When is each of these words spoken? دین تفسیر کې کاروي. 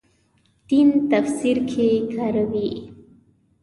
دین 0.67 0.89
تفسیر 1.11 1.57
کې 1.69 1.87
کاروي. 2.13 2.69